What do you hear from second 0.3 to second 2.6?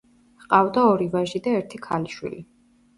ჰყავდა ორი ვაჟი და ერთი ქალიშვილი.